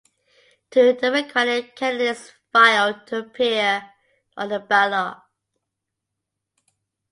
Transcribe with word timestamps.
Two 0.71 0.93
Democratic 0.93 1.75
candidates 1.75 2.31
filed 2.51 3.05
to 3.05 3.19
appear 3.19 3.91
on 4.35 4.49
the 4.49 4.59
ballot. 4.59 5.17